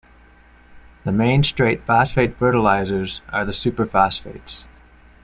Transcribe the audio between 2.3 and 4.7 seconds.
fertilizers are the superphosphates.